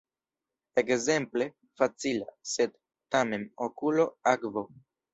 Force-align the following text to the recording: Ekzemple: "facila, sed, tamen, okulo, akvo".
Ekzemple: 0.81 1.47
"facila, 1.81 2.31
sed, 2.55 2.75
tamen, 3.17 3.49
okulo, 3.71 4.13
akvo". 4.37 4.69